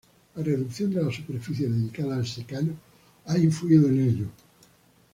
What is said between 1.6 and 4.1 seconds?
dedicada al secano ha influido en